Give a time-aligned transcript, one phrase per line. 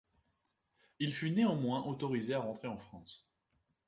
[0.97, 3.29] Il fut néanmoins autorisé à rentrer en France.